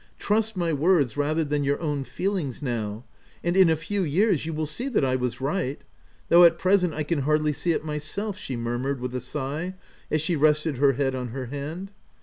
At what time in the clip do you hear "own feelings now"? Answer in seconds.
1.79-3.03